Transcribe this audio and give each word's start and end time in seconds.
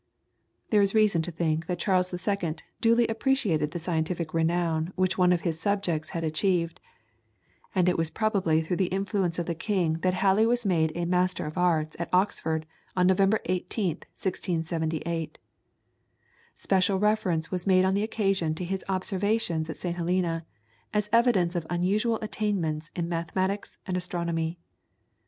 There 0.71 0.81
is 0.81 0.95
reason 0.95 1.21
to 1.21 1.31
think 1.31 1.67
that 1.67 1.77
Charles 1.77 2.11
II. 2.11 2.55
duly 2.81 3.07
appreciated 3.07 3.69
the 3.69 3.77
scientific 3.77 4.33
renown 4.33 4.91
which 4.95 5.15
one 5.15 5.31
of 5.31 5.41
his 5.41 5.59
subjects 5.59 6.09
had 6.09 6.23
achieved, 6.23 6.81
and 7.75 7.87
it 7.87 7.99
was 7.99 8.09
probably 8.09 8.63
through 8.63 8.77
the 8.77 8.87
influence 8.87 9.37
of 9.37 9.45
the 9.45 9.53
king 9.53 9.99
that 9.99 10.15
Halley 10.15 10.47
was 10.47 10.65
made 10.65 10.91
a 10.95 11.05
Master 11.05 11.45
of 11.45 11.55
Arts 11.55 11.95
at 11.99 12.09
Oxford 12.11 12.65
on 12.97 13.05
November 13.05 13.41
18th, 13.47 14.05
1678. 14.17 15.37
Special 16.55 16.97
reference 16.97 17.51
was 17.51 17.67
made 17.67 17.85
on 17.85 17.93
the 17.93 18.01
occasion 18.01 18.55
to 18.55 18.65
his 18.65 18.83
observations 18.89 19.69
at 19.69 19.77
St. 19.77 19.97
Helena, 19.97 20.47
as 20.95 21.09
evidence 21.13 21.53
of 21.53 21.67
unusual 21.69 22.17
attainments 22.23 22.89
in 22.95 23.07
mathematics 23.07 23.77
and 23.85 23.95
astronomy. 23.95 24.57